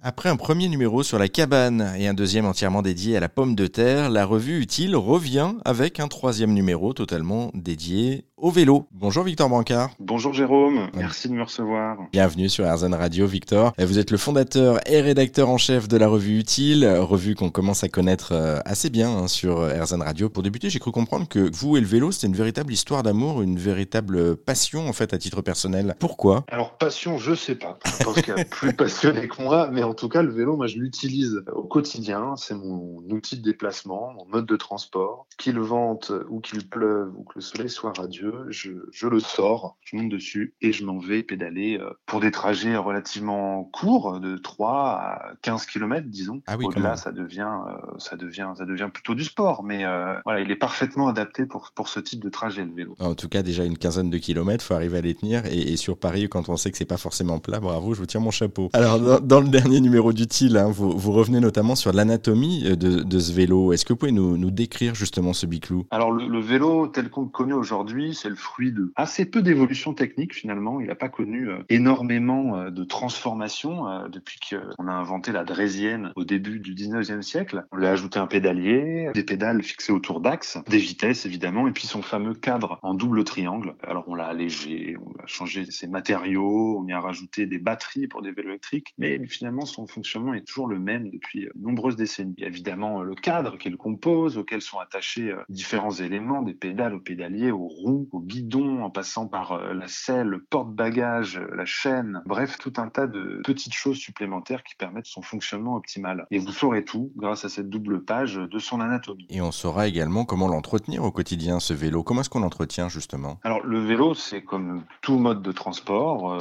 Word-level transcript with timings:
Après 0.00 0.28
un 0.28 0.36
premier 0.36 0.68
numéro 0.68 1.02
sur 1.02 1.18
la 1.18 1.28
cabane 1.28 1.92
et 1.98 2.06
un 2.06 2.14
deuxième 2.14 2.46
entièrement 2.46 2.82
dédié 2.82 3.16
à 3.16 3.20
la 3.20 3.28
pomme 3.28 3.56
de 3.56 3.66
terre, 3.66 4.10
la 4.10 4.24
revue 4.24 4.60
Utile 4.60 4.94
revient 4.94 5.54
avec 5.64 5.98
un 5.98 6.06
troisième 6.06 6.52
numéro 6.52 6.92
totalement 6.92 7.50
dédié 7.52 8.27
au 8.40 8.50
vélo. 8.50 8.86
Bonjour 8.92 9.24
Victor 9.24 9.48
Brancard. 9.48 9.90
Bonjour 9.98 10.32
Jérôme, 10.32 10.88
merci 10.94 11.28
de 11.28 11.34
me 11.34 11.42
recevoir. 11.42 11.98
Bienvenue 12.12 12.48
sur 12.48 12.72
RZN 12.72 12.94
Radio 12.94 13.26
Victor. 13.26 13.72
Vous 13.78 13.98
êtes 13.98 14.10
le 14.10 14.16
fondateur 14.16 14.78
et 14.86 15.00
rédacteur 15.00 15.48
en 15.48 15.58
chef 15.58 15.88
de 15.88 15.96
la 15.96 16.08
revue 16.08 16.38
Utile, 16.38 16.86
revue 16.86 17.34
qu'on 17.34 17.50
commence 17.50 17.84
à 17.84 17.88
connaître 17.88 18.32
euh, 18.32 18.60
assez 18.64 18.90
bien 18.90 19.10
hein, 19.10 19.28
sur 19.28 19.66
RZN 19.66 20.02
Radio. 20.02 20.28
Pour 20.28 20.42
débuter, 20.42 20.70
j'ai 20.70 20.78
cru 20.78 20.92
comprendre 20.92 21.26
que 21.26 21.50
vous 21.52 21.76
et 21.76 21.80
le 21.80 21.86
vélo, 21.86 22.12
c'était 22.12 22.28
une 22.28 22.36
véritable 22.36 22.72
histoire 22.72 23.02
d'amour, 23.02 23.42
une 23.42 23.58
véritable 23.58 24.36
passion 24.36 24.88
en 24.88 24.92
fait 24.92 25.12
à 25.12 25.18
titre 25.18 25.42
personnel. 25.42 25.96
Pourquoi? 25.98 26.44
Alors 26.50 26.76
passion, 26.76 27.18
je 27.18 27.34
sais 27.34 27.54
pas. 27.54 27.78
Je 27.86 28.04
pense 28.04 28.20
qu'il 28.20 28.34
y 28.34 28.40
a 28.40 28.44
plus 28.50 28.72
passionné 28.72 29.28
que 29.28 29.42
moi, 29.42 29.68
mais 29.72 29.82
en 29.82 29.94
tout 29.94 30.08
cas, 30.08 30.22
le 30.22 30.30
vélo, 30.30 30.56
moi, 30.56 30.66
je 30.66 30.78
l'utilise 30.78 31.42
au 31.52 31.64
quotidien. 31.64 32.34
C'est 32.36 32.54
mon 32.54 33.02
outil 33.10 33.38
de 33.38 33.42
déplacement, 33.42 34.12
mon 34.12 34.26
mode 34.26 34.46
de 34.46 34.56
transport. 34.56 35.26
Qu'il 35.38 35.58
vente 35.58 36.12
ou 36.28 36.40
qu'il 36.40 36.68
pleuve 36.68 37.12
ou 37.16 37.24
que 37.24 37.34
le 37.36 37.40
soleil 37.40 37.70
soit 37.70 37.96
radieux, 37.96 38.27
je, 38.48 38.70
je 38.92 39.06
le 39.06 39.20
sors, 39.20 39.76
je 39.84 39.96
monte 39.96 40.08
dessus 40.08 40.54
et 40.60 40.72
je 40.72 40.84
m'en 40.84 40.98
vais 40.98 41.22
pédaler 41.22 41.78
euh, 41.78 41.90
pour 42.06 42.20
des 42.20 42.30
trajets 42.30 42.76
relativement 42.76 43.64
courts, 43.64 44.20
de 44.20 44.36
3 44.36 44.70
à 44.70 45.32
15 45.42 45.66
km, 45.66 46.06
disons. 46.08 46.42
Ah 46.46 46.56
oui, 46.58 46.66
Au-delà, 46.66 46.96
ça 46.96 47.12
devient, 47.12 47.50
euh, 47.68 47.98
ça 47.98 48.16
devient, 48.16 48.52
ça 48.56 48.64
devient 48.64 48.88
plutôt 48.92 49.14
du 49.14 49.24
sport, 49.24 49.62
mais 49.62 49.84
euh, 49.84 50.14
voilà, 50.24 50.40
il 50.40 50.50
est 50.50 50.56
parfaitement 50.56 51.08
adapté 51.08 51.46
pour 51.46 51.72
pour 51.74 51.88
ce 51.88 52.00
type 52.00 52.22
de 52.22 52.28
trajet, 52.28 52.64
le 52.64 52.72
vélo. 52.72 52.94
En 52.98 53.14
tout 53.14 53.28
cas, 53.28 53.42
déjà 53.42 53.64
une 53.64 53.78
quinzaine 53.78 54.10
de 54.10 54.18
kilomètres, 54.18 54.64
faut 54.64 54.74
arriver 54.74 54.98
à 54.98 55.00
les 55.00 55.14
tenir. 55.14 55.46
Et, 55.46 55.72
et 55.72 55.76
sur 55.76 55.98
Paris, 55.98 56.28
quand 56.28 56.48
on 56.48 56.56
sait 56.56 56.70
que 56.70 56.78
c'est 56.78 56.84
pas 56.84 56.96
forcément 56.96 57.38
plat, 57.38 57.60
bravo, 57.60 57.94
je 57.94 58.00
vous 58.00 58.06
tire 58.06 58.20
mon 58.20 58.30
chapeau. 58.30 58.70
Alors, 58.72 59.00
dans, 59.00 59.20
dans 59.20 59.40
le 59.40 59.48
dernier 59.48 59.80
numéro 59.80 60.12
d'Utile, 60.12 60.56
hein, 60.56 60.70
vous, 60.70 60.96
vous, 60.96 61.12
revenez 61.12 61.40
notamment 61.40 61.74
sur 61.74 61.92
l'anatomie 61.92 62.64
de, 62.64 63.02
de, 63.02 63.18
ce 63.18 63.32
vélo. 63.32 63.72
Est-ce 63.72 63.84
que 63.84 63.92
vous 63.92 63.98
pouvez 63.98 64.12
nous, 64.12 64.36
nous 64.36 64.50
décrire 64.50 64.94
justement 64.94 65.32
ce 65.32 65.46
biclou? 65.46 65.86
Alors 65.90 66.12
le, 66.12 66.26
le, 66.26 66.40
vélo 66.40 66.86
tel 66.86 67.10
qu'on 67.10 67.22
le 67.22 67.28
connaît 67.28 67.52
aujourd'hui, 67.52 68.14
c'est 68.18 68.28
le 68.28 68.34
fruit 68.34 68.72
de 68.72 68.92
assez 68.96 69.24
peu 69.24 69.42
d'évolution 69.42 69.94
technique 69.94 70.34
finalement. 70.34 70.80
Il 70.80 70.88
n'a 70.88 70.94
pas 70.94 71.08
connu 71.08 71.48
euh, 71.48 71.58
énormément 71.68 72.56
euh, 72.56 72.70
de 72.70 72.84
transformation 72.84 73.88
euh, 73.88 74.08
depuis 74.08 74.38
qu'on 74.50 74.88
a 74.88 74.92
inventé 74.92 75.32
la 75.32 75.44
draisienne 75.44 76.12
au 76.16 76.24
début 76.24 76.58
du 76.58 76.74
19e 76.74 77.22
siècle. 77.22 77.64
On 77.72 77.76
lui 77.76 77.86
a 77.86 77.90
ajouté 77.90 78.18
un 78.18 78.26
pédalier, 78.26 79.10
des 79.14 79.22
pédales 79.22 79.62
fixées 79.62 79.92
autour 79.92 80.20
d'axes, 80.20 80.58
des 80.68 80.78
vitesses 80.78 81.26
évidemment, 81.26 81.68
et 81.68 81.72
puis 81.72 81.86
son 81.86 82.02
fameux 82.02 82.34
cadre 82.34 82.78
en 82.82 82.94
double 82.94 83.24
triangle. 83.24 83.74
Alors 83.82 84.04
on 84.08 84.14
l'a 84.14 84.26
allégé, 84.26 84.96
on 85.00 85.22
a 85.22 85.26
changé 85.26 85.64
ses 85.70 85.86
matériaux, 85.86 86.80
on 86.80 86.86
y 86.86 86.92
a 86.92 87.00
rajouté 87.00 87.46
des 87.46 87.58
batteries 87.58 88.08
pour 88.08 88.22
des 88.22 88.32
vélos 88.32 88.50
électriques, 88.50 88.94
mais 88.98 89.24
finalement 89.26 89.64
son 89.64 89.86
fonctionnement 89.86 90.34
est 90.34 90.46
toujours 90.46 90.66
le 90.66 90.78
même 90.78 91.10
depuis 91.10 91.42
de 91.42 91.52
nombreuses 91.60 91.96
décennies. 91.96 92.34
Il 92.38 92.44
y 92.44 92.46
évidemment 92.46 93.02
le 93.02 93.14
cadre 93.14 93.58
qui 93.58 93.70
le 93.70 93.76
compose, 93.76 94.38
auquel 94.38 94.60
sont 94.60 94.78
attachés 94.78 95.32
différents 95.48 95.92
éléments, 95.92 96.42
des 96.42 96.54
pédales 96.54 96.94
au 96.94 97.00
pédalier, 97.00 97.50
aux 97.50 97.68
roues, 97.68 98.07
au 98.12 98.20
guidon, 98.20 98.82
en 98.82 98.90
passant 98.90 99.26
par 99.26 99.58
la 99.74 99.88
selle, 99.88 100.28
le 100.28 100.42
porte-bagages, 100.42 101.40
la 101.54 101.64
chaîne, 101.64 102.22
bref, 102.26 102.58
tout 102.58 102.72
un 102.76 102.88
tas 102.88 103.06
de 103.06 103.40
petites 103.44 103.74
choses 103.74 103.96
supplémentaires 103.98 104.62
qui 104.62 104.74
permettent 104.74 105.06
son 105.06 105.22
fonctionnement 105.22 105.76
optimal. 105.76 106.26
Et 106.30 106.38
vous 106.38 106.52
saurez 106.52 106.84
tout 106.84 107.12
grâce 107.16 107.44
à 107.44 107.48
cette 107.48 107.68
double 107.68 108.04
page 108.04 108.36
de 108.36 108.58
son 108.58 108.80
anatomie. 108.80 109.26
Et 109.30 109.40
on 109.40 109.52
saura 109.52 109.86
également 109.86 110.24
comment 110.24 110.48
l'entretenir 110.48 111.04
au 111.04 111.10
quotidien, 111.10 111.60
ce 111.60 111.74
vélo. 111.74 112.02
Comment 112.02 112.20
est-ce 112.20 112.30
qu'on 112.30 112.40
l'entretient 112.40 112.88
justement? 112.88 113.38
Alors 113.42 113.64
le 113.64 113.80
vélo, 113.80 114.14
c'est 114.14 114.42
comme 114.42 114.84
tout 115.02 115.18
mode 115.18 115.42
de 115.42 115.52
transport, 115.52 116.34
euh, 116.34 116.38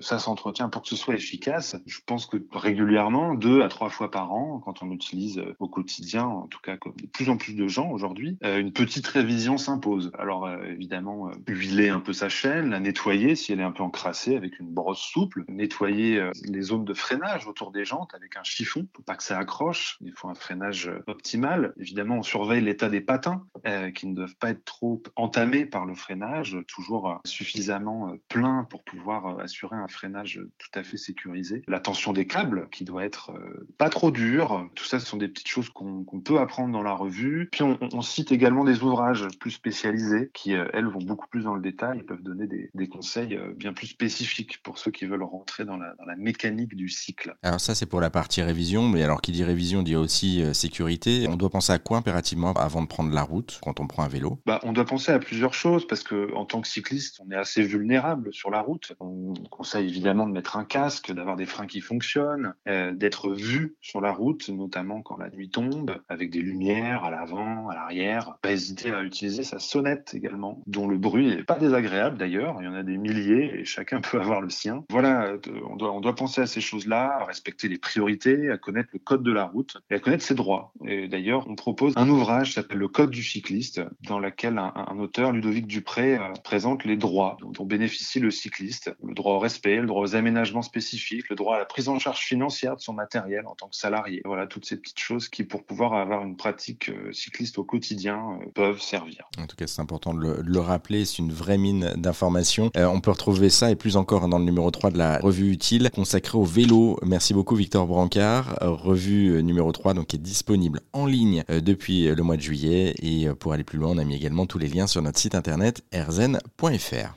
ça 0.00 0.18
s'entretient 0.18 0.68
pour 0.68 0.82
que 0.82 0.88
ce 0.88 0.96
soit 0.96 1.14
efficace. 1.14 1.76
Je 1.86 2.00
pense 2.06 2.26
que 2.26 2.36
régulièrement, 2.52 3.34
deux 3.34 3.62
à 3.62 3.68
trois 3.68 3.90
fois 3.90 4.10
par 4.10 4.32
an, 4.32 4.60
quand 4.64 4.82
on 4.82 4.86
l'utilise 4.86 5.42
au 5.58 5.68
quotidien, 5.68 6.24
en 6.24 6.46
tout 6.46 6.60
cas 6.62 6.76
comme 6.76 6.94
de 6.96 7.06
plus 7.06 7.28
en 7.28 7.36
plus 7.36 7.54
de 7.54 7.66
gens 7.68 7.90
aujourd'hui, 7.90 8.38
euh, 8.44 8.58
une 8.58 8.72
petite 8.72 9.06
révision 9.06 9.58
s'impose. 9.58 10.10
Alors 10.18 10.46
euh, 10.46 10.56
évidemment, 10.64 11.03
huiler 11.46 11.88
un 11.88 12.00
peu 12.00 12.12
sa 12.12 12.28
chaîne, 12.28 12.70
la 12.70 12.80
nettoyer 12.80 13.36
si 13.36 13.52
elle 13.52 13.60
est 13.60 13.64
un 13.64 13.72
peu 13.72 13.82
encrassée 13.82 14.36
avec 14.36 14.58
une 14.58 14.72
brosse 14.72 15.00
souple, 15.00 15.44
nettoyer 15.48 16.18
euh, 16.18 16.30
les 16.44 16.62
zones 16.62 16.84
de 16.84 16.94
freinage 16.94 17.46
autour 17.46 17.70
des 17.70 17.84
jantes 17.84 18.14
avec 18.14 18.36
un 18.36 18.42
chiffon 18.42 18.86
pour 18.92 19.04
pas 19.04 19.16
que 19.16 19.22
ça 19.22 19.38
accroche. 19.38 19.96
Il 20.00 20.12
faut 20.12 20.28
un 20.28 20.34
freinage 20.34 20.90
optimal. 21.06 21.72
Évidemment, 21.78 22.18
on 22.18 22.22
surveille 22.22 22.62
l'état 22.62 22.88
des 22.88 23.00
patins 23.00 23.46
euh, 23.66 23.90
qui 23.90 24.06
ne 24.06 24.14
doivent 24.14 24.36
pas 24.36 24.50
être 24.50 24.64
trop 24.64 25.02
entamés 25.16 25.66
par 25.66 25.86
le 25.86 25.94
freinage, 25.94 26.56
toujours 26.68 27.20
suffisamment 27.24 28.14
plein 28.28 28.66
pour 28.70 28.84
pouvoir 28.84 29.38
assurer 29.40 29.76
un 29.76 29.88
freinage 29.88 30.40
tout 30.58 30.78
à 30.78 30.82
fait 30.82 30.96
sécurisé. 30.96 31.62
La 31.68 31.80
tension 31.80 32.12
des 32.12 32.26
câbles 32.26 32.68
qui 32.70 32.84
doit 32.84 33.04
être 33.04 33.32
pas 33.78 33.88
trop 33.88 34.10
dure. 34.10 34.68
Tout 34.74 34.84
ça, 34.84 35.00
ce 35.00 35.06
sont 35.06 35.16
des 35.16 35.28
petites 35.28 35.48
choses 35.48 35.68
qu'on 35.70 36.04
qu 36.04 36.20
peut 36.20 36.38
apprendre 36.38 36.72
dans 36.72 36.82
la 36.82 36.94
revue. 36.94 37.48
Puis 37.52 37.62
on, 37.62 38.02
cite 38.02 38.32
également 38.32 38.64
des 38.64 38.82
ouvrages 38.82 39.26
plus 39.40 39.50
spécialisés 39.50 40.30
qui, 40.34 40.52
elles, 40.52 40.86
vont 40.94 41.04
beaucoup 41.04 41.28
plus 41.28 41.42
dans 41.42 41.54
le 41.54 41.62
détail 41.62 42.00
et 42.00 42.02
peuvent 42.02 42.22
donner 42.22 42.46
des, 42.46 42.70
des, 42.74 42.88
conseils 42.88 43.38
bien 43.56 43.72
plus 43.72 43.88
spécifiques 43.88 44.62
pour 44.62 44.78
ceux 44.78 44.90
qui 44.90 45.06
veulent 45.06 45.22
rentrer 45.22 45.64
dans 45.64 45.76
la, 45.76 45.94
dans 45.98 46.04
la 46.04 46.16
mécanique 46.16 46.74
du 46.74 46.88
cycle. 46.88 47.34
Alors 47.42 47.60
ça, 47.60 47.74
c'est 47.74 47.86
pour 47.86 48.00
la 48.00 48.10
partie 48.10 48.42
révision, 48.42 48.88
mais 48.88 49.02
alors 49.02 49.20
qui 49.20 49.32
dit 49.32 49.44
révision 49.44 49.82
dit 49.82 49.96
aussi 49.96 50.42
euh, 50.42 50.52
sécurité. 50.52 51.26
On 51.28 51.36
doit 51.36 51.50
penser 51.50 51.72
à 51.72 51.78
quoi 51.78 51.98
impérativement 51.98 52.52
avant 52.54 52.82
de 52.82 52.86
prendre 52.86 53.12
la 53.12 53.22
route 53.22 53.60
quand 53.62 53.80
on 53.80 53.86
prend 53.86 54.04
un 54.04 54.08
vélo? 54.08 54.40
Bah, 54.46 54.60
On 54.62 54.72
doit 54.72 54.84
penser 54.84 55.12
à 55.12 55.18
plusieurs 55.18 55.54
choses 55.54 55.86
parce 55.86 56.02
que 56.02 56.32
en 56.34 56.44
tant 56.44 56.60
que 56.60 56.68
cycliste, 56.68 57.20
on 57.24 57.30
est 57.30 57.36
assez 57.36 57.62
vulnérable 57.62 58.32
sur 58.32 58.50
la 58.50 58.60
route. 58.60 58.92
On 59.00 59.34
conseille 59.50 59.88
évidemment 59.88 60.26
de 60.26 60.32
mettre 60.32 60.56
un 60.56 60.64
casque, 60.64 61.12
d'avoir 61.12 61.36
des 61.36 61.46
freins 61.46 61.66
qui 61.66 61.80
fonctionnent, 61.80 62.54
euh, 62.68 62.92
d'être 62.92 63.32
vu 63.32 63.76
sur 63.80 64.00
la 64.00 64.12
route, 64.12 64.48
notamment 64.48 65.02
quand 65.02 65.16
la 65.16 65.30
nuit 65.30 65.50
tombe, 65.50 65.96
avec 66.08 66.30
des 66.30 66.40
lumières 66.40 67.04
à 67.04 67.10
l'avant, 67.10 67.68
à 67.68 67.74
l'arrière. 67.74 68.36
Pas 68.42 68.52
hésiter 68.52 68.92
à 68.92 69.02
utiliser 69.02 69.42
sa 69.42 69.58
sonnette 69.58 70.14
également, 70.14 70.62
dont 70.66 70.83
le 70.86 70.98
bruit 70.98 71.28
n'est 71.28 71.42
pas 71.42 71.58
désagréable 71.58 72.18
d'ailleurs. 72.18 72.56
Il 72.60 72.64
y 72.64 72.68
en 72.68 72.74
a 72.74 72.82
des 72.82 72.96
milliers 72.96 73.60
et 73.60 73.64
chacun 73.64 74.00
peut 74.00 74.20
avoir 74.20 74.40
le 74.40 74.50
sien. 74.50 74.84
Voilà, 74.90 75.34
on 75.68 75.76
doit, 75.76 75.92
on 75.92 76.00
doit 76.00 76.14
penser 76.14 76.40
à 76.40 76.46
ces 76.46 76.60
choses-là, 76.60 77.18
à 77.20 77.24
respecter 77.24 77.68
les 77.68 77.78
priorités, 77.78 78.50
à 78.50 78.58
connaître 78.58 78.90
le 78.92 78.98
code 78.98 79.22
de 79.22 79.32
la 79.32 79.44
route 79.44 79.78
et 79.90 79.94
à 79.94 79.98
connaître 79.98 80.24
ses 80.24 80.34
droits. 80.34 80.72
Et 80.86 81.08
d'ailleurs, 81.08 81.46
on 81.48 81.54
propose 81.54 81.94
un 81.96 82.08
ouvrage 82.08 82.48
qui 82.48 82.52
s'appelle 82.54 82.78
Le 82.78 82.88
Code 82.88 83.10
du 83.10 83.22
cycliste, 83.22 83.80
dans 84.08 84.18
lequel 84.18 84.58
un, 84.58 84.98
auteur, 84.98 85.32
Ludovic 85.32 85.66
Dupré, 85.66 86.16
euh, 86.16 86.32
présente 86.42 86.84
les 86.84 86.96
droits 86.96 87.36
dont, 87.40 87.64
bénéficie 87.64 88.20
le 88.20 88.30
cycliste. 88.30 88.94
Le 89.02 89.14
droit 89.14 89.34
au 89.34 89.38
respect, 89.38 89.76
le 89.76 89.86
droit 89.86 90.02
aux 90.02 90.16
aménagements 90.16 90.62
spécifiques, 90.62 91.28
le 91.28 91.36
droit 91.36 91.56
à 91.56 91.58
la 91.58 91.64
prise 91.64 91.88
en 91.88 91.98
charge 91.98 92.20
financière 92.20 92.76
de 92.76 92.80
son 92.80 92.92
matériel 92.92 93.46
en 93.46 93.54
tant 93.54 93.68
que 93.68 93.76
salarié. 93.76 94.22
Voilà, 94.24 94.46
toutes 94.46 94.66
ces 94.66 94.76
petites 94.76 94.98
choses 94.98 95.28
qui, 95.28 95.44
pour 95.44 95.64
pouvoir 95.64 95.94
avoir 95.94 96.22
une 96.22 96.36
pratique 96.36 96.90
euh, 96.90 97.12
cycliste 97.12 97.58
au 97.58 97.64
quotidien, 97.64 98.38
euh, 98.40 98.50
peuvent 98.54 98.80
servir. 98.80 99.28
En 99.38 99.46
tout 99.46 99.56
cas, 99.56 99.66
c'est 99.66 99.80
important 99.80 100.14
de 100.14 100.20
le, 100.20 100.42
de 100.42 100.50
le 100.50 100.60
rappeler, 100.64 101.04
c'est 101.04 101.18
une 101.18 101.32
vraie 101.32 101.58
mine 101.58 101.92
d'informations. 101.96 102.70
Euh, 102.76 102.86
on 102.86 103.00
peut 103.00 103.10
retrouver 103.10 103.50
ça 103.50 103.70
et 103.70 103.76
plus 103.76 103.96
encore 103.96 104.28
dans 104.28 104.38
le 104.38 104.44
numéro 104.44 104.70
3 104.70 104.90
de 104.90 104.98
la 104.98 105.18
revue 105.18 105.52
utile 105.52 105.90
consacrée 105.94 106.38
au 106.38 106.44
vélo. 106.44 106.98
Merci 107.04 107.34
beaucoup 107.34 107.54
Victor 107.54 107.86
Brancard. 107.86 108.58
Revue 108.60 109.42
numéro 109.42 109.70
3 109.72 109.94
donc, 109.94 110.14
est 110.14 110.18
disponible 110.18 110.80
en 110.92 111.06
ligne 111.06 111.44
depuis 111.48 112.06
le 112.06 112.22
mois 112.22 112.36
de 112.36 112.42
juillet. 112.42 112.94
Et 113.02 113.28
pour 113.38 113.52
aller 113.52 113.64
plus 113.64 113.78
loin, 113.78 113.90
on 113.90 113.98
a 113.98 114.04
mis 114.04 114.16
également 114.16 114.46
tous 114.46 114.58
les 114.58 114.68
liens 114.68 114.86
sur 114.86 115.02
notre 115.02 115.18
site 115.18 115.34
internet 115.34 115.82
erzen.fr. 115.92 117.14